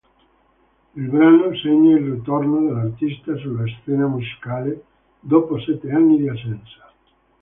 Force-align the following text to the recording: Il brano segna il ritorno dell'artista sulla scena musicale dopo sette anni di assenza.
Il 0.95 1.09
brano 1.11 1.55
segna 1.57 1.95
il 1.95 2.13
ritorno 2.13 2.61
dell'artista 2.61 3.35
sulla 3.35 3.65
scena 3.65 4.07
musicale 4.07 4.83
dopo 5.19 5.59
sette 5.59 5.91
anni 5.91 6.17
di 6.17 6.27
assenza. 6.27 6.91